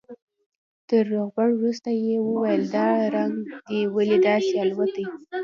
[0.87, 3.35] تر روغبړ وروسته يې وويل دا رنگ
[3.67, 5.05] دې ولې داسې الوتى.